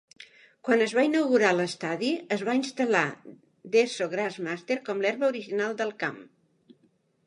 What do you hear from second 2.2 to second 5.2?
es va instal·lar Desso GrassMaster com